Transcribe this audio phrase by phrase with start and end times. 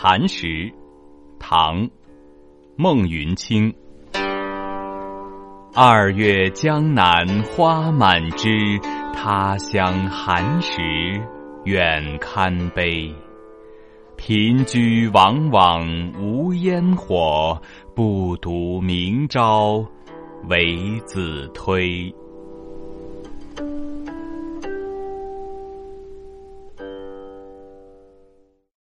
[0.00, 0.72] 寒食
[1.40, 1.90] 唐
[2.76, 3.74] 孟云卿
[5.74, 8.78] 二月江南花满枝
[9.12, 10.80] 他乡寒食
[11.64, 13.12] 远堪悲。
[14.16, 17.60] 贫居往往无烟火
[17.92, 19.84] 不独明朝
[20.48, 22.14] 为子推。